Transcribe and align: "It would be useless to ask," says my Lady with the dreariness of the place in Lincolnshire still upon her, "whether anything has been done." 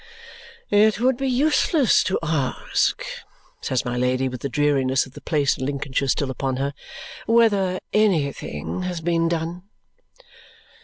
"It 0.71 0.99
would 0.99 1.15
be 1.15 1.27
useless 1.29 2.03
to 2.05 2.17
ask," 2.23 3.03
says 3.61 3.85
my 3.85 3.97
Lady 3.97 4.27
with 4.27 4.41
the 4.41 4.49
dreariness 4.49 5.05
of 5.05 5.13
the 5.13 5.21
place 5.21 5.59
in 5.59 5.65
Lincolnshire 5.67 6.07
still 6.07 6.31
upon 6.31 6.55
her, 6.55 6.73
"whether 7.27 7.79
anything 7.93 8.81
has 8.81 8.99
been 8.99 9.27
done." 9.29 9.61